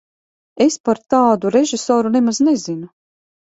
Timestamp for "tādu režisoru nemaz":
1.15-2.43